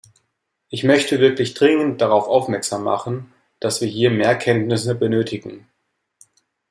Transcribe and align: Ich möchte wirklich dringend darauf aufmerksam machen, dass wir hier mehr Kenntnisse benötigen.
Ich 0.69 0.83
möchte 0.83 1.19
wirklich 1.19 1.53
dringend 1.53 2.01
darauf 2.01 2.25
aufmerksam 2.27 2.81
machen, 2.83 3.31
dass 3.59 3.81
wir 3.81 3.87
hier 3.87 4.09
mehr 4.09 4.35
Kenntnisse 4.35 4.95
benötigen. 4.95 5.69